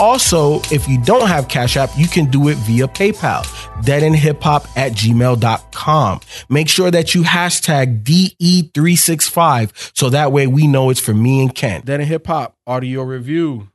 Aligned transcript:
Also, 0.00 0.60
if 0.70 0.88
you 0.88 1.02
don't 1.02 1.26
have 1.26 1.48
Cash 1.48 1.76
App, 1.76 1.90
you 1.96 2.06
can 2.06 2.26
do 2.26 2.48
it 2.48 2.56
via 2.58 2.86
PayPal, 2.86 3.44
deadendhiphop 3.82 4.68
at 4.76 4.92
gmail.com. 4.92 6.20
Make 6.48 6.68
sure 6.68 6.90
that 6.90 7.14
you 7.14 7.22
hashtag 7.22 8.04
DE365 8.04 9.96
so 9.96 10.10
that 10.10 10.30
way 10.30 10.46
we 10.46 10.66
know 10.66 10.90
it's 10.90 11.00
for 11.00 11.14
me 11.14 11.42
and 11.42 11.54
Ken. 11.54 11.82
Dead 11.82 12.00
End 12.00 12.08
Hip 12.08 12.26
Hop 12.28 12.56
audio 12.66 13.02
review. 13.02 13.68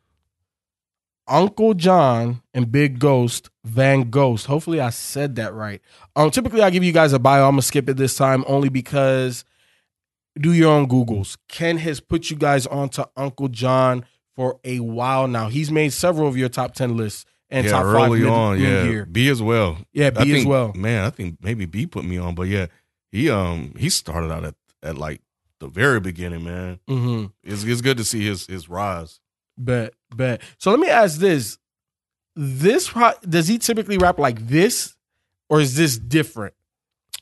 ANKHLEJOHN 1.29 2.41
and 2.53 2.71
Big 2.71 2.99
Ghost 2.99 3.49
Van 3.63 4.09
Ghost. 4.09 4.45
Hopefully 4.45 4.79
I 4.81 4.89
said 4.89 5.35
that 5.37 5.53
right. 5.53 5.81
Um, 6.15 6.31
typically 6.31 6.61
I 6.61 6.69
give 6.69 6.83
you 6.83 6.91
guys 6.91 7.13
a 7.13 7.19
bio. 7.19 7.45
I'm 7.45 7.53
gonna 7.53 7.61
skip 7.61 7.87
it 7.89 7.97
this 7.97 8.15
time 8.15 8.43
only 8.47 8.69
because 8.69 9.45
do 10.39 10.51
your 10.51 10.71
own 10.71 10.87
Googles. 10.87 11.37
Ken 11.47 11.77
has 11.77 11.99
put 11.99 12.29
you 12.29 12.35
guys 12.35 12.67
onto 12.67 13.03
ANKHLEJOHN 13.17 14.03
for 14.35 14.59
a 14.63 14.79
while 14.79 15.27
now. 15.27 15.49
He's 15.49 15.71
made 15.71 15.93
several 15.93 16.27
of 16.27 16.37
your 16.37 16.49
top 16.49 16.73
ten 16.73 16.97
lists 16.97 17.25
and 17.49 17.65
yeah, 17.65 17.71
top 17.71 17.83
five 17.83 18.09
early 18.11 18.25
on, 18.25 18.59
yeah. 18.59 18.83
mid-year. 18.83 19.05
B 19.05 19.29
as 19.29 19.41
well. 19.41 19.77
Yeah, 19.93 20.09
B 20.09 20.17
I 20.19 20.21
as 20.21 20.27
think- 20.27 20.47
well. 20.49 20.73
Man, 20.73 21.03
I 21.05 21.09
think 21.09 21.37
maybe 21.41 21.65
B 21.65 21.85
put 21.87 22.05
me 22.05 22.17
on, 22.17 22.35
but 22.35 22.43
yeah, 22.47 22.67
he 23.11 23.29
um 23.29 23.73
he 23.77 23.89
started 23.89 24.31
out 24.31 24.43
at, 24.43 24.55
at 24.81 24.97
like 24.97 25.21
the 25.59 25.67
very 25.67 25.99
beginning, 25.99 26.43
man. 26.43 26.79
Mm-hmm. 26.89 27.25
It's 27.43 27.63
it's 27.63 27.81
good 27.81 27.97
to 27.97 28.03
see 28.03 28.25
his 28.25 28.47
his 28.47 28.67
rise. 28.69 29.19
Bet, 29.57 29.93
bet. 30.15 30.41
So 30.57 30.71
let 30.71 30.79
me 30.79 30.89
ask 30.89 31.19
this: 31.19 31.59
This 32.35 32.91
does 33.27 33.47
he 33.47 33.59
typically 33.59 33.97
rap 33.99 34.17
like 34.17 34.47
this, 34.47 34.95
or 35.49 35.61
is 35.61 35.75
this 35.75 35.97
different? 35.97 36.55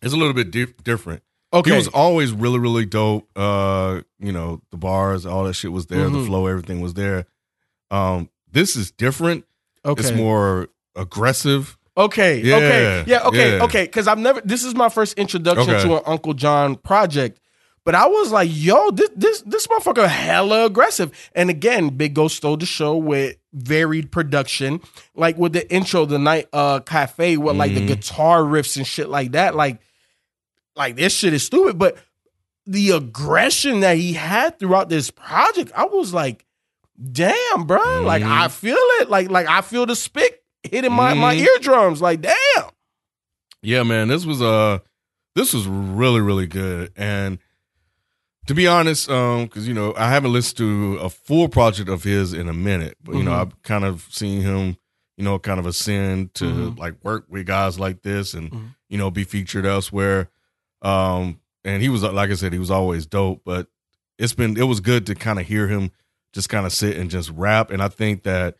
It's 0.02 0.14
a 0.14 0.18
little 0.18 0.34
bit 0.34 0.50
di- 0.50 0.74
different. 0.84 1.24
Okay, 1.54 1.72
He 1.72 1.76
was 1.76 1.88
always 1.90 2.32
really, 2.32 2.60
really 2.60 2.86
dope. 2.86 3.28
Uh, 3.36 4.02
you 4.20 4.32
know, 4.32 4.62
the 4.72 4.78
bars, 4.78 5.26
all 5.26 5.44
that 5.44 5.54
shit 5.54 5.72
was 5.72 5.88
there, 5.88 6.08
Mhm. 6.08 6.22
the 6.22 6.26
flow, 6.26 6.48
everything 6.48 6.80
was 6.82 6.94
there. 6.94 7.26
Um, 7.90 8.30
this 8.52 8.76
is 8.76 8.92
different. 8.92 9.46
okay. 9.86 10.00
It's 10.02 10.12
more 10.12 10.70
aggressive. 10.96 11.78
Okay. 11.98 12.42
Yeah, 12.42 12.56
okay. 12.56 13.04
Yeah. 13.08 13.24
Okay. 13.28 13.58
yeah. 13.58 13.64
Okay. 13.66 13.84
Because 13.84 14.08
I've 14.08 14.18
never. 14.20 14.40
This 14.46 14.64
is 14.64 14.76
my 14.76 14.90
first 14.90 15.18
introduction 15.18 15.70
Okay. 15.76 15.84
to 15.84 15.98
an 15.98 16.04
ANKHLEJOHN 16.18 16.82
project, 16.84 17.40
but 17.84 17.96
I 17.96 18.06
was 18.08 18.32
like, 18.32 18.50
"Yo, 18.52 18.92
this 18.92 19.10
this 19.16 19.42
this 19.42 19.68
motherfucker 19.68 20.08
hella 20.08 20.66
aggressive." 20.66 21.12
And 21.36 21.50
again, 21.50 21.90
Big 21.90 22.14
Ghost 22.14 22.38
stole 22.38 22.56
the 22.58 22.66
show 22.66 22.96
with 22.96 23.36
varied 23.54 24.10
production, 24.12 24.80
like 25.16 25.38
with 25.38 25.52
the 25.54 25.70
intro, 25.74 26.06
the 26.06 26.20
night 26.20 26.48
uh 26.54 26.80
cafe, 26.80 27.36
with 27.38 27.58
like 27.58 27.74
the 27.74 27.82
Mhm. 27.82 27.88
guitar 27.88 28.42
riffs 28.42 28.78
and 28.78 28.88
shit 28.88 29.10
like 29.10 29.34
that. 29.34 29.56
Like, 29.56 29.80
like 30.88 30.96
this 30.96 31.14
shit 31.14 31.34
is 31.34 31.44
stupid, 31.46 31.78
but 31.78 31.98
the 32.66 32.92
aggression 32.92 33.80
that 33.82 33.98
he 33.98 34.14
had 34.14 34.60
throughout 34.60 34.90
this 34.90 35.10
project, 35.12 35.72
I 35.76 35.86
was 35.86 36.14
like, 36.14 36.46
"Damn, 37.12 37.66
bro!" 37.66 38.02
Like 38.04 38.24
Mhm. 38.24 38.32
I 38.32 38.48
feel 38.50 38.78
it. 39.00 39.10
Like 39.10 39.30
like 39.30 39.48
I 39.48 39.62
feel 39.62 39.86
the 39.86 39.96
spick 39.96 40.42
hitting 40.64 40.92
my 40.94 41.14
my 41.14 41.36
Mhm. 41.36 41.46
eardrums. 41.46 42.02
Like, 42.02 42.22
damn. 42.22 42.70
Yeah, 43.64 43.84
man, 43.84 44.08
this 44.08 44.26
was 44.26 44.42
uh 44.42 44.80
this 45.36 45.54
was 45.54 45.66
really 45.68 46.22
really 46.22 46.48
good. 46.48 46.92
And 46.96 47.40
to 48.48 48.54
be 48.56 48.68
honest, 48.68 49.10
um, 49.10 49.46
because 49.46 49.68
you 49.68 49.74
know 49.74 49.94
I 49.98 50.10
haven't 50.10 50.34
listened 50.34 50.58
to 50.58 50.98
a 51.02 51.10
full 51.10 51.48
project 51.48 51.90
of 51.90 52.04
his 52.04 52.34
in 52.34 52.48
a 52.50 52.54
minute, 52.54 52.98
but 53.04 53.16
you 53.16 53.24
know 53.24 53.32
Mhm. 53.32 53.40
I've 53.42 53.62
kind 53.64 53.86
of 53.86 54.08
seen 54.10 54.42
him, 54.42 54.78
you 55.18 55.24
know, 55.24 55.38
kind 55.40 55.60
of 55.60 55.66
ascend 55.66 56.34
to 56.36 56.46
Mhm. 56.46 56.78
like 56.80 56.96
work 57.04 57.26
with 57.30 57.46
guys 57.46 57.80
like 57.80 58.02
this 58.02 58.34
and 58.34 58.52
Mhm. 58.52 58.76
you 58.90 58.98
know 58.98 59.10
be 59.12 59.24
featured 59.24 59.66
elsewhere. 59.66 60.30
Um, 60.82 61.40
and 61.64 61.82
he 61.82 61.90
was 61.90 62.04
like 62.04 62.30
I 62.32 62.36
said, 62.36 62.54
he 62.54 62.60
was 62.60 62.72
always 62.72 63.06
dope, 63.06 63.42
but 63.46 63.68
it's 64.18 64.34
been 64.34 64.58
it 64.58 64.64
was 64.64 64.80
good 64.80 65.06
to 65.08 65.16
kind 65.16 65.40
of 65.40 65.46
hear 65.48 65.68
him 65.68 65.92
just 66.34 66.50
kind 66.50 66.66
of 66.66 66.72
sit 66.74 66.98
and 66.98 67.10
just 67.10 67.30
rap. 67.32 67.72
And 67.72 67.82
I 67.82 67.88
think 67.88 68.24
that. 68.24 68.58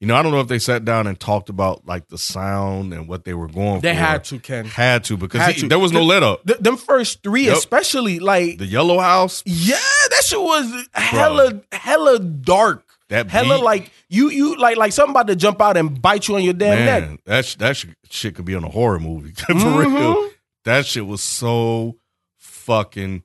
You 0.00 0.08
know, 0.08 0.16
I 0.16 0.22
don't 0.22 0.32
know 0.32 0.40
if 0.40 0.48
they 0.48 0.58
sat 0.58 0.84
down 0.84 1.06
and 1.06 1.18
talked 1.18 1.48
about 1.48 1.86
like 1.86 2.08
the 2.08 2.18
sound 2.18 2.92
and 2.92 3.08
what 3.08 3.24
they 3.24 3.32
were 3.32 3.46
going 3.46 3.80
They 3.80 3.92
for. 3.94 4.00
had 4.00 4.24
to, 4.24 4.38
Ken. 4.38 4.66
Had 4.66 5.04
to 5.04 5.16
because 5.16 5.40
Had 5.40 5.54
he- 5.54 5.60
to. 5.62 5.68
there 5.68 5.78
was 5.78 5.92
no 5.92 6.00
The- 6.00 6.04
let 6.04 6.22
up. 6.22 6.46
Th- 6.46 6.58
them 6.58 6.76
first 6.76 7.22
three, 7.22 7.46
Yep. 7.46 7.56
especially 7.56 8.18
like, 8.18 8.58
The 8.58 8.66
Yellow 8.66 8.98
House, 8.98 9.42
yeah, 9.46 9.76
that 10.10 10.22
shit 10.26 10.40
was 10.40 10.70
hella 10.92 11.62
hella 11.72 12.18
dark. 12.18 12.84
that 13.08 13.30
Hella 13.30 13.56
beat, 13.58 13.64
like 13.64 13.92
you 14.10 14.28
you 14.30 14.58
like 14.58 14.76
like 14.76 14.92
something 14.92 15.12
about 15.12 15.28
to 15.28 15.36
jump 15.36 15.62
out 15.62 15.78
and 15.78 16.02
bite 16.02 16.28
you 16.28 16.34
on 16.34 16.42
your 16.42 16.54
damn 16.54 16.84
neck. 16.84 17.20
that 17.24 17.56
that 17.60 17.76
sh- 17.76 17.86
shit 18.10 18.34
could 18.34 18.44
be 18.44 18.54
on 18.56 18.64
a 18.64 18.68
horror 18.70 18.98
movie 19.00 19.30
for 19.36 19.54
Mhm. 19.54 19.94
real. 19.94 20.30
That 20.64 20.86
shit 20.86 21.06
was 21.06 21.22
so 21.22 21.96
fucking 22.38 23.22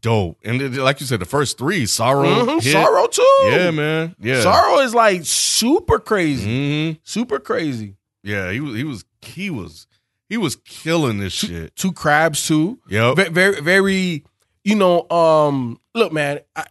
dope. 0.00 0.38
And 0.44 0.60
it- 0.60 0.72
like 0.74 1.00
you 1.00 1.06
said, 1.06 1.20
the 1.20 1.24
first 1.26 1.58
three, 1.58 1.86
sorrow, 1.86 2.28
Mhm. 2.28 2.62
hit. 2.62 2.72
Sorrow 2.72 3.06
too. 3.06 3.22
yeah, 3.44 3.70
man, 3.70 4.14
yeah, 4.20 4.42
Sorrow 4.42 4.78
is 4.80 4.94
like 4.94 5.22
super 5.24 5.98
crazy. 5.98 6.92
hmm 6.92 6.98
Super 7.02 7.38
crazy. 7.38 7.96
yeah. 8.22 8.50
He 8.52 8.60
was, 8.60 8.74
he 8.76 8.84
was, 8.84 9.04
he 9.22 9.50
was, 9.50 9.86
he 10.28 10.36
was 10.36 10.56
killing 10.56 11.18
this 11.18 11.32
shit. 11.32 11.74
Two 11.74 11.92
crabs 11.92 12.46
too. 12.46 12.78
Yep. 12.88 13.16
Ve- 13.16 13.28
very 13.30 13.60
very 13.60 14.24
you 14.64 14.74
know 14.74 15.08
um 15.10 15.80
look 15.94 16.12
man 16.12 16.40
I, 16.54 16.66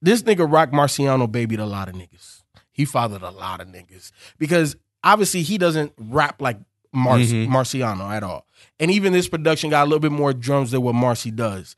this 0.00 0.22
nigga 0.22 0.50
Roc 0.50 0.70
Marciano 0.70 1.30
babied 1.30 1.60
a 1.60 1.66
lot 1.66 1.88
of 1.88 1.94
niggas 1.94 2.40
he 2.72 2.84
fathered 2.86 3.22
a 3.22 3.30
lot 3.30 3.60
of 3.60 3.68
niggas 3.68 4.10
because 4.38 4.76
obviously 5.02 5.42
he 5.42 5.58
doesn't 5.58 5.92
rap 5.98 6.40
like 6.40 6.58
Mar- 6.94 7.18
Mhm. 7.18 7.48
marciano 7.48 8.10
at 8.10 8.22
all 8.22 8.46
and 8.80 8.90
even 8.90 9.12
this 9.12 9.28
production 9.28 9.70
got 9.70 9.82
a 9.82 9.86
little 9.86 10.00
bit 10.00 10.12
more 10.12 10.32
drums 10.32 10.70
than 10.70 10.82
what 10.82 10.94
marcy 10.94 11.30
does 11.30 11.76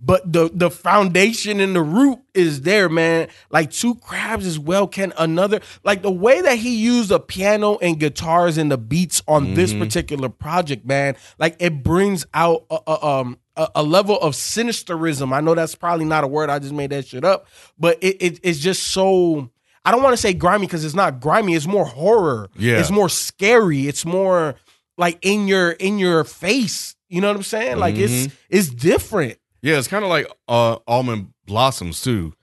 but 0.00 0.32
the 0.32 0.48
the 0.54 0.70
foundation 0.70 1.58
and 1.58 1.74
the 1.74 1.82
root 1.82 2.20
is 2.32 2.60
there, 2.62 2.88
man. 2.88 3.26
Like 3.50 3.72
two 3.72 3.96
crabs 3.96 4.46
as 4.46 4.56
well. 4.56 4.86
Can 4.86 5.12
another 5.18 5.60
like 5.82 6.02
the 6.02 6.10
way 6.12 6.40
that 6.40 6.56
he 6.56 6.76
used 6.76 7.08
the 7.08 7.18
piano 7.18 7.78
and 7.78 7.98
guitars 7.98 8.58
and 8.58 8.70
the 8.70 8.78
beats 8.78 9.22
on 9.26 9.54
this 9.54 9.72
Mhm. 9.72 9.80
particular 9.80 10.28
project, 10.28 10.86
man. 10.86 11.16
Like 11.40 11.56
it 11.58 11.82
brings 11.82 12.24
out 12.32 12.64
a, 12.70 12.78
a, 12.86 13.04
um 13.04 13.38
a, 13.56 13.68
a 13.74 13.82
level 13.82 14.16
of 14.20 14.34
sinisterism. 14.34 15.32
I 15.32 15.40
know 15.40 15.56
that's 15.56 15.74
probably 15.74 16.04
not 16.04 16.22
a 16.22 16.28
word. 16.28 16.48
I 16.48 16.60
just 16.60 16.74
made 16.74 16.90
that 16.90 17.08
shit 17.08 17.24
up, 17.24 17.48
but 17.76 17.98
it, 18.00 18.16
it 18.22 18.40
it's 18.44 18.60
just 18.60 18.84
so. 18.84 19.50
I 19.84 19.90
don't 19.90 20.02
want 20.02 20.12
to 20.14 20.20
say 20.20 20.32
grimy 20.34 20.66
because 20.66 20.84
it's 20.84 20.94
not 20.94 21.20
grimy. 21.20 21.54
It's 21.54 21.66
more 21.66 21.84
horror. 21.86 22.48
Yeah. 22.56 22.78
it's 22.80 22.90
more 22.90 23.08
scary. 23.08 23.86
It's 23.88 24.04
more 24.04 24.54
like 24.96 25.18
in 25.22 25.48
your 25.48 25.70
in 25.72 25.98
your 25.98 26.24
face. 26.24 26.94
You 27.08 27.20
know 27.20 27.28
what 27.28 27.36
I'm 27.36 27.42
saying? 27.42 27.78
Like 27.78 27.96
it's 27.96 28.12
Mhm. 28.28 28.32
it's 28.50 28.68
different. 28.68 29.38
Yeah, 29.62 29.78
it's 29.78 29.88
kind 29.88 30.04
of 30.04 30.10
like 30.10 30.30
uh, 30.48 30.76
almond 30.86 31.32
blossoms 31.46 32.00
too. 32.02 32.34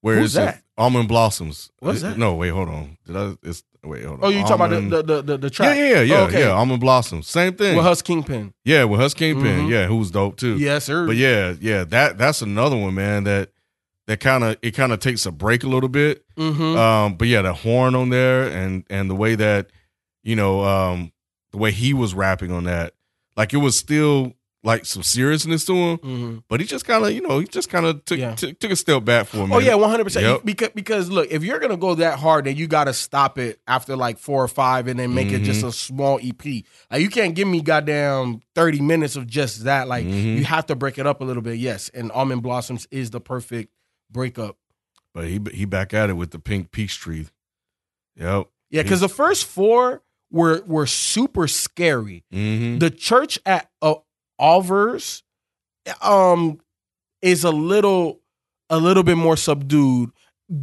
Where 0.00 0.16
Who's 0.16 0.36
it's 0.36 0.44
that? 0.44 0.62
almond 0.76 1.08
blossoms. 1.08 1.70
What's 1.80 2.02
that? 2.02 2.18
No, 2.18 2.34
wait, 2.34 2.50
hold 2.50 2.68
on. 2.68 2.98
Did 3.06 3.16
I? 3.16 3.36
It's 3.42 3.62
wait, 3.84 4.04
hold 4.04 4.20
on. 4.20 4.24
Oh, 4.26 4.28
you 4.28 4.42
talking 4.42 4.54
about 4.54 4.70
the 4.90 5.02
the 5.02 5.22
the, 5.22 5.38
the 5.38 5.46
Yeah, 5.46 5.50
track? 5.50 5.76
yeah, 5.76 5.84
yeah, 5.84 6.00
yeah, 6.02 6.16
Oh, 6.16 6.24
okay. 6.24 6.40
yeah. 6.40 6.50
Almond 6.50 6.80
blossoms, 6.80 7.26
same 7.28 7.54
thing. 7.54 7.76
With 7.76 7.84
Hus 7.84 8.02
Kingpin. 8.02 8.52
yeah, 8.64 8.84
with 8.84 9.00
Hus 9.00 9.14
Kingpin. 9.14 9.66
Mhm. 9.66 9.70
Yeah, 9.70 9.86
who 9.86 9.96
was 9.96 10.10
dope 10.10 10.36
too. 10.36 10.56
Yes, 10.58 10.84
sir. 10.84 11.06
But 11.06 11.16
yeah, 11.16 11.54
yeah, 11.60 11.84
that 11.84 12.18
that's 12.18 12.42
another 12.42 12.76
one, 12.76 12.94
man. 12.94 13.24
That 13.24 13.50
that 14.08 14.18
kind 14.20 14.42
of 14.42 14.56
it 14.62 14.72
kind 14.72 14.92
of 14.92 14.98
takes 14.98 15.24
a 15.24 15.30
break 15.30 15.62
a 15.62 15.68
little 15.68 15.88
bit. 15.88 16.24
Mm-hmm. 16.36 16.76
Um, 16.76 17.14
but 17.14 17.28
yeah, 17.28 17.42
the 17.42 17.52
horn 17.52 17.94
on 17.94 18.08
there 18.10 18.44
and 18.48 18.84
and 18.90 19.08
the 19.08 19.14
way 19.14 19.36
that 19.36 19.68
you 20.24 20.34
know 20.34 20.64
um 20.64 21.12
the 21.52 21.58
way 21.58 21.70
he 21.70 21.94
was 21.94 22.12
rapping 22.14 22.50
on 22.50 22.64
that, 22.64 22.94
like 23.36 23.54
it 23.54 23.58
was 23.58 23.78
still 23.78 24.32
like 24.64 24.84
some 24.84 25.04
seriousness 25.04 25.64
to 25.64 25.72
him. 25.72 25.98
mm-hmm. 25.98 26.38
But 26.48 26.58
he 26.60 26.66
just 26.66 26.84
kind 26.84 27.04
of 27.04 27.12
you 27.12 27.20
know 27.20 27.38
he 27.38 27.46
just 27.46 27.70
kind 27.70 27.86
of 27.86 28.04
took 28.04 28.18
Yeah. 28.18 28.34
took 28.34 28.58
took 28.58 28.70
a 28.72 28.76
step 28.76 29.04
back 29.04 29.26
for 29.26 29.36
a 29.38 29.40
minute. 29.42 29.54
Oh 29.54 29.58
yeah, 29.60 29.74
one 29.76 29.88
hundred 29.90 30.04
percent. 30.04 30.44
Because 30.44 30.70
because 30.74 31.08
look, 31.10 31.30
if 31.30 31.44
you're 31.44 31.58
gonna 31.60 31.76
go 31.76 31.94
that 31.94 32.18
hard, 32.18 32.46
then 32.46 32.56
you 32.56 32.66
got 32.66 32.84
to 32.84 32.92
stop 32.92 33.38
it 33.38 33.60
after 33.68 33.94
like 33.96 34.18
four 34.18 34.42
or 34.42 34.48
five, 34.48 34.88
and 34.88 34.98
then 34.98 35.14
make 35.14 35.28
it 35.32 35.40
just 35.42 35.60
Mm-hmm. 35.60 35.68
a 35.68 35.72
small 35.72 36.18
EP. 36.22 36.64
Like 36.90 37.00
you 37.02 37.08
can't 37.08 37.34
give 37.34 37.46
me 37.46 37.60
goddamn 37.62 38.40
thirty 38.54 38.80
minutes 38.80 39.16
of 39.16 39.26
just 39.26 39.64
that. 39.64 39.86
Like 39.86 40.06
Mhm. 40.06 40.38
you 40.38 40.44
have 40.44 40.66
to 40.66 40.74
break 40.74 40.98
it 40.98 41.06
up 41.06 41.20
a 41.20 41.24
little 41.24 41.42
bit. 41.42 41.58
Yes, 41.58 41.88
and 41.94 42.10
Almond 42.12 42.42
Blossoms 42.42 42.88
is 42.90 43.10
the 43.10 43.20
perfect 43.20 43.70
breakup. 44.10 44.56
But 45.14 45.24
he 45.26 45.40
he 45.52 45.64
back 45.64 45.94
at 45.94 46.10
it 46.10 46.14
with 46.14 46.30
the 46.30 46.38
pink 46.38 46.70
peach 46.70 46.98
tree. 46.98 47.26
Yep. 48.16 48.48
Yeah, 48.70 48.82
because 48.82 49.00
the 49.00 49.08
first 49.08 49.44
four 49.46 50.02
were 50.30 50.62
were 50.66 50.86
super 50.86 51.48
scary. 51.48 52.24
Mm-hmm. 52.32 52.78
The 52.78 52.90
church 52.90 53.38
at 53.46 53.70
uh, 53.80 53.94
Auvers, 54.40 55.22
um, 56.02 56.60
is 57.22 57.44
a 57.44 57.50
little 57.50 58.20
a 58.70 58.78
little 58.78 59.02
bit 59.02 59.16
more 59.16 59.36
subdued 59.36 60.10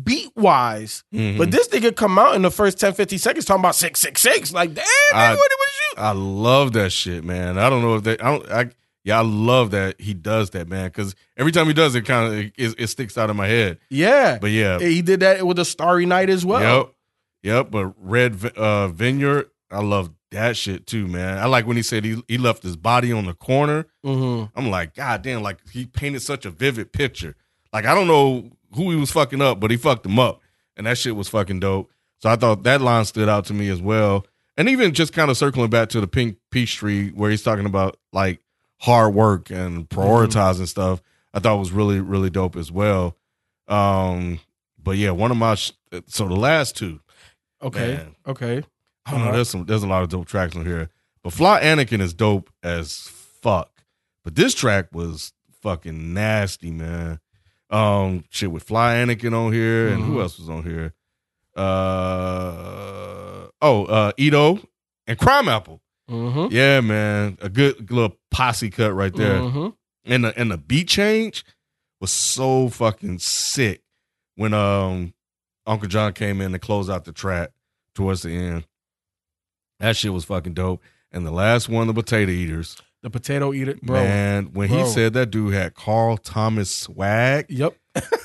beat 0.04 0.32
wise. 0.36 1.04
Mm-hmm. 1.14 1.38
But 1.38 1.52
this 1.52 1.68
nigga 1.70 1.96
come 1.96 2.18
out 2.18 2.36
in 2.36 2.42
the 2.42 2.52
first 2.52 2.80
10, 2.80 2.94
15 2.94 3.20
seconds 3.20 3.46
talking 3.46 3.62
about 3.62 3.76
six 3.76 4.00
six 4.00 4.22
six. 4.22 4.54
Like, 4.54 4.74
damn, 4.74 4.86
I- 5.14 5.32
what, 5.32 5.40
what 5.40 5.50
is 5.50 5.80
you? 5.82 6.04
I 6.04 6.12
love 6.12 6.74
that 6.74 6.92
shit, 6.92 7.24
man. 7.24 7.58
I 7.58 7.70
don't 7.70 7.82
know 7.82 7.96
if 7.96 8.04
they. 8.04 8.18
I 8.18 8.38
don't. 8.38 8.52
I 8.52 8.70
yeah, 9.06 9.20
I 9.20 9.22
love 9.22 9.72
that 9.72 10.02
he 10.02 10.16
does 10.16 10.50
that, 10.50 10.68
man. 10.68 10.88
Because 10.88 11.16
every 11.38 11.52
time 11.52 11.68
he 11.68 11.74
does 11.74 11.94
it, 11.94 12.02
kind 12.02 12.34
of 12.34 12.40
it, 12.40 12.54
it 12.58 12.88
sticks 12.88 13.18
out 13.20 13.30
of 13.30 13.36
my 13.36 13.48
head. 13.48 13.78
Yeah. 13.90 14.40
But 14.42 14.50
yeah, 14.50 14.80
he 14.80 15.04
did 15.04 15.20
that 15.20 15.46
with 15.46 15.60
a 15.60 15.66
starry 15.66 16.08
night 16.08 16.30
as 16.32 16.44
well. 16.44 16.78
Yep. 16.78 16.94
Yep. 17.44 17.72
But 17.72 17.94
Red 18.00 18.44
uh, 18.58 18.88
Vineyard, 18.88 19.52
I 19.70 19.82
love 19.82 20.10
that 20.32 20.58
shit 20.58 20.88
too, 20.88 21.08
man. 21.08 21.38
I 21.38 21.46
like 21.46 21.68
when 21.68 21.78
he 21.78 21.84
said 21.84 22.04
he, 22.04 22.22
he 22.28 22.40
left 22.40 22.64
his 22.64 22.76
body 22.76 23.12
on 23.12 23.28
the 23.28 23.36
corner. 23.36 23.86
Mm-hmm. 24.04 24.58
I'm 24.58 24.72
like, 24.72 24.96
God 24.96 25.22
damn, 25.22 25.44
like 25.44 25.60
he 25.70 25.86
painted 25.86 26.24
such 26.24 26.44
a 26.46 26.50
vivid 26.50 26.92
picture. 26.92 27.36
Like, 27.72 27.86
I 27.86 27.94
don't 27.94 28.08
know 28.08 28.50
who 28.74 28.90
he 28.90 28.98
was 28.98 29.12
fucking 29.12 29.42
up, 29.42 29.60
but 29.60 29.70
he 29.70 29.78
fucked 29.78 30.08
him 30.08 30.18
up. 30.18 30.42
And 30.78 30.88
that 30.88 30.98
shit 30.98 31.16
was 31.16 31.30
fucking 31.30 31.60
dope. 31.60 31.92
So 32.18 32.30
I 32.30 32.38
thought 32.38 32.64
that 32.64 32.82
line 32.82 33.06
stood 33.06 33.30
out 33.30 33.46
to 33.46 33.54
me 33.54 33.70
as 33.70 33.82
well. 33.82 34.26
And 34.58 34.68
even 34.68 34.94
just 34.94 35.14
kind 35.14 35.30
of 35.30 35.38
circling 35.38 35.70
back 35.70 35.90
to 35.90 36.02
the 36.02 36.08
pink 36.08 36.38
peach 36.50 36.78
tree 36.78 37.10
where 37.10 37.30
he's 37.30 37.44
talking 37.44 37.66
about 37.66 37.98
like 38.12 38.40
hard 38.80 39.14
work 39.14 39.50
and 39.50 39.88
prioritizing 39.90 40.68
stuff, 40.68 41.02
I 41.34 41.40
thought 41.40 41.58
was 41.60 41.72
really, 41.72 42.00
really 42.02 42.30
dope 42.30 42.56
as 42.56 42.72
well. 42.72 43.16
Um, 43.68 44.40
but 44.82 44.98
yeah, 44.98 45.12
one 45.12 45.32
of 45.32 45.38
my 45.38 45.56
sh- 45.56 45.72
so 46.08 46.28
the 46.28 46.36
last 46.36 46.76
two, 46.78 47.00
Okay. 47.62 47.94
Man. 47.96 48.16
Okay. 48.28 48.64
I 49.06 49.12
don't 49.12 49.26
know. 49.26 49.32
There's 49.32 49.50
some. 49.50 49.66
There's 49.66 49.82
a 49.84 49.88
lot 49.88 50.04
of 50.04 50.10
dope 50.10 50.28
tracks 50.28 50.56
on 50.56 50.66
here. 50.66 50.90
But 51.24 51.34
Fly 51.34 51.62
Anakin 51.62 52.02
is 52.02 52.14
dope 52.14 52.50
as 52.62 53.08
fuck. 53.42 53.72
But 54.24 54.36
this 54.36 54.54
track 54.54 54.88
was 54.94 55.32
fucking 55.62 56.14
nasty, 56.14 56.70
man. 56.72 57.20
Um, 57.70 58.24
shit 58.30 58.52
with 58.52 58.64
Fly 58.64 58.96
Anakin 58.96 59.34
on 59.34 59.52
here, 59.54 59.88
and 59.88 60.04
who 60.04 60.16
Mhm. 60.18 60.22
else 60.22 60.38
was 60.38 60.50
on 60.50 60.64
here? 60.64 60.94
Uh 61.56 63.48
oh, 63.62 63.86
uh 63.86 64.12
Eto 64.14 64.64
and 65.08 65.18
Crimeapple. 65.18 65.80
Mm-hmm. 66.10 66.54
Yeah, 66.54 66.82
man, 66.82 67.38
a 67.42 67.50
good 67.50 67.90
little 67.92 68.18
posse 68.32 68.70
cut 68.70 68.94
right 68.94 69.14
there. 69.14 69.40
Mm-hmm. 69.40 69.70
And 70.06 70.24
the 70.26 70.40
and 70.40 70.52
the 70.52 70.58
beat 70.58 70.88
change 70.88 71.44
was 72.00 72.12
so 72.12 72.70
fucking 72.70 73.20
sick 73.20 73.82
when 74.36 74.54
um 74.54 75.14
ANKHLEJOHN 75.68 76.14
came 76.14 76.42
in 76.42 76.52
to 76.52 76.60
close 76.60 76.90
out 76.90 77.06
the 77.06 77.12
track 77.12 77.52
towards 77.96 78.22
the 78.22 78.30
end. 78.36 78.66
That 79.80 79.96
shit 79.96 80.14
was 80.14 80.26
fucking 80.26 80.54
dope. 80.54 80.82
And 81.12 81.26
the 81.26 81.32
last 81.32 81.70
one, 81.70 81.88
the 81.88 81.94
potato 81.94 82.32
eaters. 82.32 82.78
The 83.02 83.10
potato 83.10 83.54
eater, 83.54 83.76
bro. 83.82 84.04
Man, 84.04 84.46
when 84.54 84.70
he 84.70 84.86
said 84.86 85.14
that 85.14 85.32
dude 85.32 85.54
had 85.54 85.74
Carl 85.76 86.18
Thomas 86.18 86.70
swag, 86.72 87.46
Yep. 87.50 87.76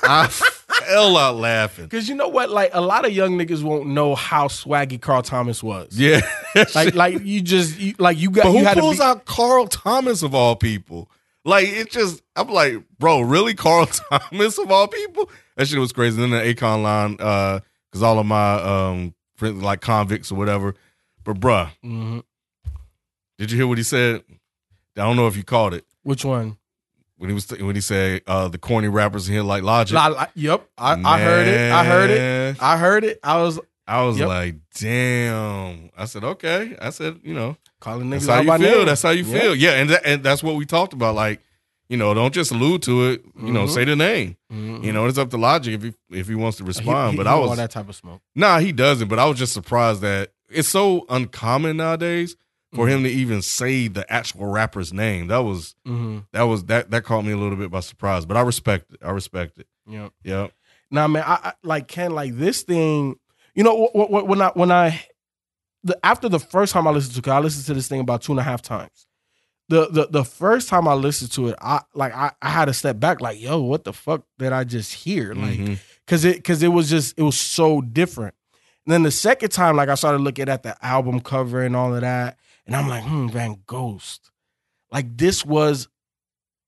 I 0.03 0.27
fell 0.91 1.17
out 1.17 1.35
laughing. 1.35 1.85
Because 1.85 2.07
you 2.09 2.15
know 2.15 2.27
what? 2.27 2.49
Like 2.49 2.71
a 2.73 2.81
lot 2.81 3.05
of 3.05 3.11
young 3.13 3.37
niggas 3.37 3.63
won't 3.63 3.87
know 3.87 4.15
how 4.15 4.47
swaggy 4.47 4.99
Carl 5.01 5.21
Thomas 5.23 5.61
was. 5.63 5.89
Yeah. 5.97 6.21
Like, 6.75 6.95
like 6.95 7.23
you 7.23 7.39
just 7.41 7.79
you, 7.79 7.95
like 7.97 8.17
you 8.17 8.29
got 8.29 8.43
but 8.43 8.51
you 8.51 8.65
who 8.67 8.73
pulls 8.75 8.97
be, 8.97 9.03
out 9.03 9.23
Carl 9.25 9.67
Thomas 9.67 10.21
of 10.21 10.35
all 10.35 10.55
people? 10.57 11.09
Like 11.45 11.65
it 11.69 11.89
just, 11.89 12.21
I'm 12.35 12.49
like, 12.49 12.83
bro, 12.99 13.21
really, 13.21 13.53
Carl 13.53 13.85
Thomas 14.11 14.57
of 14.57 14.69
all 14.69 14.87
people? 14.89 15.29
That 15.55 15.67
shit 15.69 15.79
was 15.79 15.93
crazy. 15.93 16.19
then 16.19 16.31
the 16.31 16.37
Akon 16.53 16.83
line, 16.83 17.15
uh, 17.19 17.61
because 17.89 18.03
all 18.03 18.19
of 18.19 18.25
my 18.25 18.55
um 18.55 19.15
friends 19.37 19.61
like 19.63 19.79
convicts 19.79 20.29
or 20.31 20.35
whatever. 20.35 20.75
But 21.23 21.39
bruh, 21.39 21.69
Mhm. 21.85 22.23
did 23.37 23.49
you 23.51 23.57
hear 23.57 23.67
what 23.67 23.77
he 23.77 23.83
said? 23.85 24.23
I 24.97 25.01
don't 25.03 25.15
know 25.15 25.27
if 25.27 25.37
you 25.37 25.43
caught 25.43 25.73
it 25.73 25.85
Which 26.03 26.25
one? 26.25 26.57
When 27.21 27.29
he 27.29 27.33
was 27.35 27.47
when 27.51 27.75
he 27.75 27.81
said 27.81 28.21
uh 28.25 28.47
the 28.47 28.57
corny 28.57 28.87
rappers 28.87 29.27
in 29.27 29.33
here 29.35 29.43
like 29.43 29.61
Logic. 29.61 29.95
Yep. 30.33 30.67
I, 30.77 30.93
I 31.05 31.19
heard 31.21 31.47
it. 31.47 31.71
I 31.71 31.85
heard 31.85 32.09
it. 32.09 32.61
I 32.61 32.77
heard 32.77 33.03
it. 33.03 33.19
I 33.23 33.37
was 33.37 33.59
I 33.87 34.01
was 34.03 34.17
Yep. 34.17 34.27
like, 34.27 34.55
damn. 34.79 35.89
I 35.97 36.05
said, 36.05 36.23
okay. 36.23 36.75
I 36.81 36.89
said, 36.91 37.19
you 37.23 37.33
know, 37.33 37.57
calling 37.79 38.07
niggas 38.09 38.25
That's 38.25 38.27
how 38.27 38.33
out 38.35 38.41
you 38.43 38.47
by 38.47 38.57
feel. 38.57 38.77
name. 38.77 38.85
That's 38.85 39.01
how 39.01 39.09
you 39.11 39.23
Yeah. 39.25 39.39
feel. 39.39 39.55
Yeah, 39.55 39.71
and 39.71 39.89
that, 39.89 40.01
and 40.05 40.23
that's 40.23 40.41
what 40.43 40.55
we 40.55 40.65
talked 40.65 40.93
about. 40.93 41.13
Like, 41.15 41.41
you 41.89 41.97
know, 41.97 42.13
don't 42.13 42.33
just 42.33 42.51
allude 42.51 42.81
to 42.83 43.09
it. 43.09 43.23
You 43.39 43.51
know, 43.51 43.65
Mhm. 43.65 43.69
say 43.73 43.83
the 43.85 43.95
name. 43.95 44.37
Mhm. 44.51 44.83
You 44.83 44.93
know, 44.93 45.05
it's 45.07 45.17
up 45.17 45.29
to 45.31 45.37
Logic 45.37 45.73
if 45.75 45.83
he 45.83 45.93
if 46.11 46.27
he 46.27 46.35
wants 46.35 46.57
to 46.57 46.63
respond. 46.63 47.11
he- 47.11 47.17
but 47.17 47.25
he 47.25 47.29
I 47.31 47.33
all 47.35 47.49
was 47.49 47.57
that 47.57 47.71
type 47.71 47.89
of 47.89 47.95
smoke. 47.95 48.21
nah, 48.35 48.59
he 48.59 48.71
doesn't. 48.71 49.07
But 49.09 49.19
I 49.19 49.25
was 49.25 49.37
just 49.37 49.53
surprised 49.53 50.01
that 50.01 50.31
it's 50.49 50.69
so 50.69 51.05
uncommon 51.09 51.77
nowadays 51.77 52.35
for 52.73 52.85
Mm-hmm. 52.85 52.95
him 52.97 53.03
to 53.03 53.09
even 53.09 53.41
say 53.41 53.87
the 53.87 54.09
actual 54.11 54.45
rapper's 54.45 54.93
name. 54.93 55.27
That 55.27 55.39
was 55.39 55.75
Mm-hmm. 55.87 56.19
that 56.33 56.43
was 56.43 56.65
that 56.65 56.91
that 56.91 57.03
caught 57.03 57.25
me 57.25 57.31
a 57.31 57.37
little 57.37 57.57
bit 57.57 57.69
by 57.71 57.81
surprise. 57.81 58.25
But 58.25 58.37
I 58.37 58.41
respect 58.41 58.91
it. 58.93 58.99
I 59.03 59.11
respect 59.11 59.57
it. 59.57 59.67
Yep. 59.87 60.13
Yeah. 60.23 60.47
Now, 60.89 61.07
man, 61.07 61.23
I, 61.25 61.39
I 61.43 61.53
like 61.63 61.87
Ken. 61.87 62.11
Like 62.13 62.37
this 62.37 62.63
thing, 62.63 63.15
you 63.55 63.63
know, 63.63 63.87
wh- 63.95 64.07
wh- 64.07 64.27
when 64.27 64.41
I 64.41 64.49
when 64.49 64.71
I 64.71 65.01
the 65.83 65.97
after 66.05 66.29
the 66.29 66.39
first 66.39 66.73
time 66.73 66.87
I 66.87 66.91
listened 66.91 67.21
to 67.23 67.29
it, 67.29 67.33
I 67.33 67.39
listened 67.39 67.65
to 67.65 67.73
this 67.73 67.87
thing 67.87 67.99
about 67.99 68.21
two 68.21 68.31
and 68.33 68.39
a 68.39 68.43
half 68.43 68.61
times. 68.61 69.07
The 69.69 69.87
the 69.89 70.07
the 70.09 70.23
first 70.25 70.67
time 70.69 70.87
I 70.87 70.93
listened 70.93 71.31
to 71.33 71.47
it, 71.49 71.55
I 71.61 71.81
like 71.93 72.13
I, 72.13 72.31
I 72.41 72.49
had 72.49 72.65
to 72.65 72.73
step 72.73 72.99
back, 72.99 73.21
like, 73.21 73.39
yo, 73.41 73.59
what 73.61 73.83
the 73.85 73.93
fuck 73.93 74.23
did 74.37 74.51
I 74.53 74.63
just 74.65 74.93
hear? 74.93 75.33
Like, 75.33 75.59
Mhm. 75.59 75.79
cause 76.07 76.25
it 76.25 76.43
cause 76.43 76.61
it 76.61 76.67
was 76.69 76.89
just 76.89 77.17
it 77.17 77.23
was 77.23 77.37
so 77.37 77.79
different. 77.81 78.35
And 78.85 78.91
then 78.93 79.03
the 79.03 79.11
second 79.11 79.49
time, 79.49 79.75
like 79.77 79.87
I 79.89 79.95
started 79.95 80.19
looking 80.21 80.49
at 80.49 80.63
the 80.63 80.75
album 80.85 81.19
cover 81.21 81.61
and 81.63 81.75
all 81.75 81.93
of 81.95 82.01
that, 82.01 82.37
and 82.73 82.79
I'm 82.79 82.87
like, 82.87 83.03
hmm, 83.03 83.27
Van 83.27 83.57
Ghost. 83.67 84.31
Like 84.93 85.17
this 85.17 85.45
was 85.45 85.89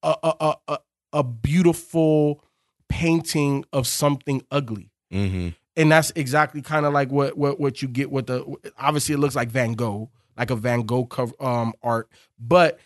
a 0.01 0.15
a 0.22 0.36
a, 0.41 0.55
a, 0.67 0.77
a 1.13 1.24
beautiful 1.24 2.43
painting 2.89 3.63
of 3.72 3.88
something 3.88 4.43
ugly. 4.51 4.91
Mm-hmm. 5.13 5.50
And 5.77 5.91
that's 5.91 6.12
exactly 6.15 6.62
kind 6.62 6.86
of 6.86 6.91
like 6.91 7.10
what, 7.10 7.38
what 7.38 7.57
what 7.57 7.81
you 7.81 7.88
get 7.88 8.12
with 8.12 8.27
the 8.27 8.43
obviously 8.77 9.15
it 9.15 9.19
looks 9.19 9.36
like 9.36 9.50
Van 9.50 9.74
Gogh, 9.74 10.10
like 10.38 10.50
a 10.50 10.57
Van 10.57 10.81
Gogh 10.81 11.05
cover 11.05 11.33
um 11.39 11.74
art, 11.81 12.10
but 12.38 12.79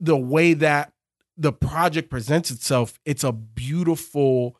the 0.00 0.16
way 0.16 0.54
that 0.54 0.92
the 1.36 1.52
project 1.52 2.10
presents 2.10 2.50
itself, 2.50 2.98
it's 3.04 3.22
a 3.22 3.30
beautiful 3.30 4.56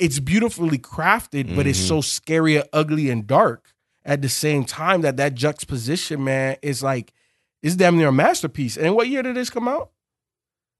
it's 0.00 0.18
beautifully 0.18 0.78
crafted, 0.78 1.54
but 1.54 1.68
it's 1.68 1.78
so 1.78 2.00
scary, 2.00 2.56
and 2.56 2.68
ugly, 2.72 3.08
and 3.08 3.24
dark 3.24 3.72
at 4.04 4.20
the 4.20 4.28
same 4.28 4.64
time 4.64 5.02
that 5.02 5.16
that 5.18 5.34
juxtaposition, 5.34 6.24
man, 6.24 6.56
is 6.62 6.82
like 6.82 7.12
it's 7.62 7.76
damn 7.76 7.96
near 7.96 8.08
a 8.08 8.12
masterpiece. 8.12 8.76
And 8.76 8.94
what 8.94 9.08
year 9.08 9.22
did 9.22 9.36
this 9.36 9.50
come 9.50 9.68
out? 9.68 9.90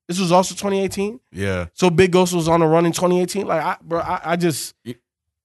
This 0.08 0.18
was 0.18 0.32
also 0.32 0.54
2018. 0.54 1.20
Yeah. 1.32 1.66
So 1.72 1.88
Big 1.88 2.10
Ghost 2.10 2.34
was 2.34 2.48
on 2.48 2.62
a 2.62 2.66
run 2.66 2.84
in 2.84 2.92
2018. 2.92 3.46
Like, 3.46 3.62
I, 3.62 3.76
bro, 3.80 4.00
I, 4.00 4.20
I 4.24 4.36
just 4.36 4.74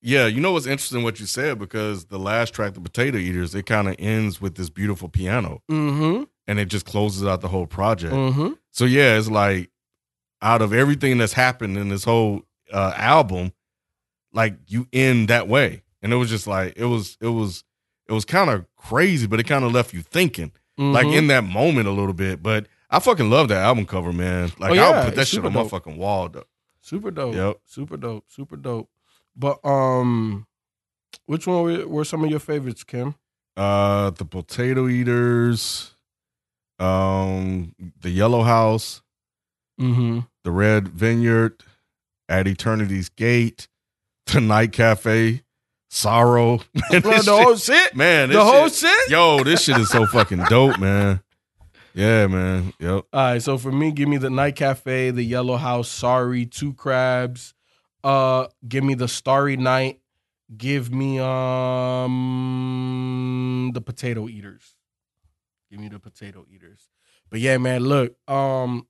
Yeah, 0.02 0.28
you 0.28 0.40
know 0.40 0.52
what's 0.52 0.68
interesting 0.68 1.04
what 1.04 1.20
you 1.20 1.26
said 1.26 1.58
because 1.58 2.06
the 2.06 2.20
last 2.20 2.54
track, 2.54 2.76
the 2.76 2.80
Potato 2.82 3.18
Eaters, 3.18 3.56
it 3.56 3.66
kind 3.66 3.88
of 3.88 3.96
ends 3.98 4.40
with 4.40 4.56
this 4.56 4.70
beautiful 4.70 5.10
piano, 5.10 5.64
mm-hmm, 5.70 6.24
and 6.46 6.60
it 6.60 6.66
just 6.66 6.86
closes 6.86 7.26
out 7.26 7.42
the 7.42 7.48
whole 7.48 7.66
project. 7.66 8.14
mm-hmm. 8.14 8.54
So 8.72 8.86
yeah, 8.86 9.18
it's 9.18 9.30
like 9.30 9.72
out 10.44 10.62
of 10.62 10.74
everything 10.74 11.18
that's 11.18 11.34
happened 11.34 11.78
in 11.78 11.90
this 11.90 12.04
whole 12.04 12.44
uh, 12.72 12.94
album, 12.96 13.52
like 14.32 14.58
you 14.68 14.88
end 14.94 15.30
that 15.30 15.48
way, 15.48 15.82
and 16.04 16.14
it 16.14 16.18
was 16.18 16.30
just 16.30 16.46
like 16.46 16.74
it 16.78 16.86
was 16.86 17.18
it 17.20 17.30
was 17.30 17.64
it 18.08 18.14
was 18.14 18.26
kind 18.26 18.52
of 18.52 18.66
crazy, 18.78 19.26
but 19.26 19.40
it 19.40 19.48
kind 19.48 19.66
of 19.66 19.72
left 19.72 19.92
you 19.92 20.02
thinking, 20.02 20.52
like 20.78 21.06
Mm-hmm. 21.08 21.18
in 21.18 21.28
that 21.28 21.44
moment 21.44 21.88
a 21.88 21.92
little 21.92 22.14
bit. 22.14 22.42
But 22.44 22.68
I 22.90 23.00
fucking 23.00 23.30
love 23.30 23.48
that 23.50 23.64
album 23.64 23.86
cover, 23.86 24.12
man. 24.14 24.52
Like 24.60 24.72
Oh, 24.72 24.74
yeah, 24.74 24.90
I'll 24.90 25.06
put 25.06 25.16
that 25.16 25.28
shit 25.28 25.44
on 25.46 25.54
my 25.54 25.62
dope. 25.62 25.72
fucking 25.72 25.98
wall, 25.98 26.30
though. 26.30 26.44
super 26.82 27.12
dope. 27.12 27.36
Yep. 27.36 27.58
Super 27.66 27.98
dope. 27.98 28.26
Super 28.28 28.58
dope. 28.58 28.90
But 29.36 29.60
um, 29.66 30.48
which 31.26 31.48
one 31.48 31.64
were, 31.64 31.88
were 31.88 32.06
some 32.06 32.24
of 32.24 32.30
your 32.30 32.40
favorites, 32.40 32.84
Kim? 32.84 33.16
Uh, 33.58 34.10
the 34.12 34.26
Potato 34.26 34.88
Eaters, 34.90 35.96
um, 36.80 37.74
the 38.02 38.10
Yellow 38.10 38.44
House, 38.44 39.02
Mm-hmm. 39.80 40.20
the 40.44 40.52
Red 40.52 40.88
Vineyard, 40.90 41.64
at 42.30 42.48
Eternity's 42.48 43.10
Gate, 43.10 43.68
the 44.28 44.40
Night 44.42 44.72
Cafe, 44.72 45.42
Sorrow. 45.96 46.60
Man, 46.92 47.02
Bro, 47.02 47.22
the 47.22 47.38
whole 47.42 47.56
shit? 47.56 47.96
man, 47.96 48.30
The 48.30 48.44
whole 48.44 48.68
shit- 48.68 48.90
shit? 48.90 49.10
Yo, 49.10 49.44
this 49.44 49.62
shit 49.64 49.78
is 49.78 49.90
so 49.90 50.06
fucking 50.06 50.44
dope, 50.50 50.78
man. 50.80 51.22
Yeah, 51.94 52.28
man. 52.28 52.74
Yep. 52.80 53.06
All 53.14 53.22
right, 53.22 53.42
so 53.42 53.58
for 53.58 53.72
me, 53.72 53.92
give 53.92 54.10
me 54.10 54.18
the 54.18 54.30
Night 54.30 54.58
Cafe, 54.58 55.12
the 55.12 55.24
Yellow 55.24 55.56
House, 55.56 55.88
Sorry, 55.88 56.46
Two 56.46 56.74
Crabs. 56.74 57.54
Uh, 58.04 58.48
give 58.68 58.84
me 58.84 58.94
the 58.96 59.08
Starry 59.08 59.56
Night. 59.58 60.02
Give 60.56 60.92
me 60.94 61.18
um 62.36 63.72
the 63.74 63.82
Potato 63.82 64.28
Eaters. 64.28 64.76
Give 65.72 65.80
me 65.80 65.88
the 65.88 66.00
Potato 66.00 66.46
Eaters. 66.54 66.90
But 67.30 67.40
yeah, 67.40 67.58
man, 67.58 67.82
look, 67.84 68.16
um, 68.30 68.86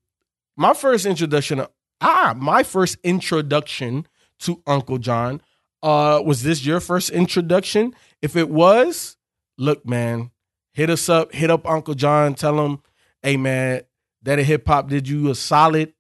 my 0.58 0.74
first 0.74 1.06
introduction, 1.06 1.64
ah, 2.02 2.34
my 2.38 2.64
first 2.64 2.98
introduction 3.04 4.06
to 4.40 4.58
ANKHLEJOHN. 4.68 5.40
Uh, 5.86 6.20
was 6.20 6.42
this 6.42 6.65
your 6.65 6.80
first 6.80 7.12
introduction? 7.12 7.94
If 8.20 8.36
it 8.36 8.50
was, 8.50 9.18
look, 9.60 9.86
man, 9.86 10.32
hit 10.74 10.89
us 10.89 11.10
up, 11.10 11.32
hit 11.32 11.51
up 11.51 11.62
ANKHLEJOHN, 11.63 12.36
tell 12.38 12.65
him, 12.65 12.80
hey 13.22 13.38
man, 13.38 13.82
that 14.24 14.39
a 14.39 14.44
hip 14.44 14.68
hop 14.68 14.89
did 14.89 15.08
you 15.08 15.30
a 15.30 15.36
solid. 15.36 15.94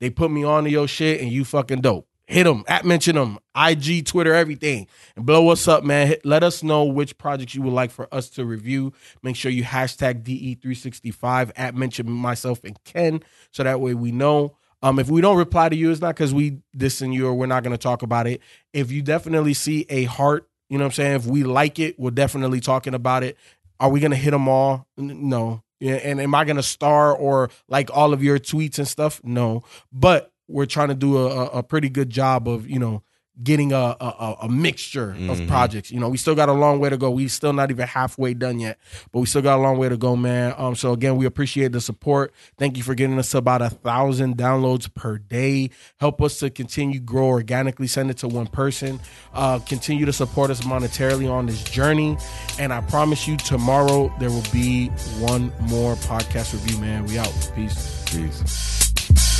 They 0.00 0.08
put 0.08 0.30
me 0.30 0.42
on 0.42 0.64
to 0.64 0.70
your 0.70 0.88
shit 0.88 1.20
and 1.20 1.30
you 1.30 1.44
fucking 1.44 1.82
dope. 1.82 2.08
Hit 2.26 2.44
them, 2.44 2.64
at 2.66 2.86
mention 2.86 3.16
them, 3.16 3.38
IG, 3.54 4.06
Twitter, 4.06 4.32
everything, 4.32 4.86
and 5.16 5.26
blow 5.26 5.50
us 5.50 5.68
up, 5.68 5.84
man. 5.84 6.06
Hit, 6.06 6.24
let 6.24 6.42
us 6.42 6.62
know 6.62 6.84
which 6.84 7.18
projects 7.18 7.54
you 7.54 7.60
would 7.60 7.74
like 7.74 7.90
for 7.90 8.08
us 8.12 8.30
to 8.30 8.46
review. 8.46 8.94
Make 9.22 9.36
sure 9.36 9.50
you 9.50 9.64
hashtag 9.64 10.22
DE365 10.22 11.52
at 11.56 11.74
mention 11.74 12.10
myself 12.10 12.64
and 12.64 12.82
Ken, 12.84 13.22
so 13.50 13.64
that 13.64 13.82
way 13.82 13.92
we 13.92 14.12
know. 14.12 14.56
Um, 14.86 15.00
if 15.00 15.10
we 15.10 15.20
don't 15.20 15.36
reply 15.36 15.68
to 15.68 15.74
you, 15.74 15.90
it's 15.90 16.00
not 16.00 16.14
because 16.14 16.32
we 16.32 16.58
dissing 16.76 17.12
you 17.12 17.26
or 17.26 17.34
we're 17.34 17.46
not 17.46 17.64
going 17.64 17.72
to 17.72 17.78
talk 17.78 18.02
about 18.02 18.28
it. 18.28 18.40
If 18.72 18.92
you 18.92 19.02
definitely 19.02 19.52
see 19.52 19.84
a 19.88 20.04
heart, 20.04 20.48
you 20.68 20.78
know 20.78 20.84
what 20.84 20.90
I'm 20.90 20.92
saying. 20.92 21.16
If 21.16 21.26
we 21.26 21.42
like 21.42 21.80
it, 21.80 21.98
we're 21.98 22.12
definitely 22.12 22.60
talking 22.60 22.94
about 22.94 23.24
it. 23.24 23.36
Are 23.80 23.90
we 23.90 24.00
gonna 24.00 24.16
hit 24.16 24.30
them 24.30 24.48
all? 24.48 24.86
No. 24.96 25.62
And 25.80 26.20
am 26.20 26.34
I 26.34 26.44
gonna 26.44 26.62
star 26.62 27.14
or 27.14 27.50
like 27.68 27.90
all 27.92 28.12
of 28.12 28.22
your 28.22 28.38
tweets 28.38 28.78
and 28.78 28.88
stuff? 28.88 29.20
No. 29.22 29.64
But 29.92 30.32
we're 30.48 30.66
trying 30.66 30.88
to 30.88 30.94
do 30.94 31.18
a- 31.18 31.46
a 31.46 31.62
pretty 31.62 31.88
good 31.88 32.10
job 32.10 32.48
of 32.48 32.68
you 32.68 32.78
know 32.78 33.02
getting 33.42 33.72
a 33.72 33.76
a, 34.00 34.36
a- 34.42 34.48
mixture 34.48 35.10
of 35.10 35.16
Mhm. 35.40 35.48
projects. 35.48 35.90
You 35.90 36.00
know, 36.00 36.08
we 36.08 36.16
still 36.16 36.34
got 36.34 36.48
a 36.48 36.52
long 36.54 36.80
way 36.80 36.88
to 36.88 36.96
go. 36.96 37.10
We 37.10 37.28
still 37.28 37.52
not 37.52 37.70
even 37.70 37.86
halfway 37.86 38.32
done 38.34 38.58
yet, 38.60 38.78
but 39.12 39.20
we 39.20 39.26
still 39.26 39.42
got 39.42 39.58
a 39.58 39.62
long 39.62 39.76
way 39.78 39.88
to 39.90 39.96
go, 39.96 40.16
man. 40.16 40.54
Um, 40.56 40.74
so 40.74 40.92
again, 40.92 41.16
we 41.16 41.26
appreciate 41.26 41.72
the 41.72 41.80
support. 41.80 42.32
Thank 42.58 42.76
you 42.78 42.82
for 42.82 42.94
getting 42.94 43.18
us 43.18 43.34
about 43.34 43.60
a 43.62 43.68
thousand 43.70 44.36
downloads 44.38 44.92
per 44.92 45.18
day. 45.18 45.70
Help 45.98 46.22
us 46.22 46.38
to 46.38 46.48
continue 46.50 46.98
grow 46.98 47.26
organically. 47.26 47.86
Send 47.86 48.10
it 48.10 48.16
to 48.18 48.28
one 48.28 48.46
person. 48.46 49.00
Uh, 49.34 49.58
continue 49.58 50.06
to 50.06 50.12
support 50.12 50.50
us 50.50 50.62
monetarily 50.62 51.30
on 51.30 51.46
this 51.46 51.62
journey. 51.62 52.16
And 52.58 52.72
I 52.72 52.80
promise 52.80 53.28
you, 53.28 53.36
tomorrow 53.36 54.10
there 54.18 54.30
will 54.30 54.44
be 54.52 54.88
one 55.18 55.52
more 55.68 55.94
podcast 55.96 56.54
review. 56.54 56.78
Man, 56.78 57.04
we 57.06 57.18
out. 57.18 57.32
Peace. 57.54 58.02
Peace. 58.06 59.35